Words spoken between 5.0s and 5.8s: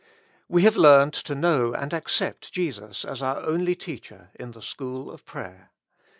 of prayer.